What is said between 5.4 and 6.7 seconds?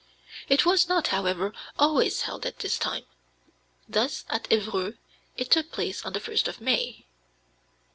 took place on the 1st of